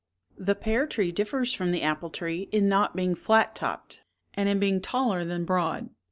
The 0.39 0.55
pear 0.55 0.87
tree 0.87 1.11
differs 1.11 1.53
from 1.53 1.69
the 1.69 1.83
apple 1.83 2.09
tree 2.09 2.49
in 2.51 2.67
not 2.67 2.95
being 2.95 3.13
flat 3.13 3.53
topped, 3.53 4.01
and 4.33 4.49
in 4.49 4.57
being 4.59 4.81
taller 4.81 5.23
than 5.23 5.45
broad. 5.45 5.91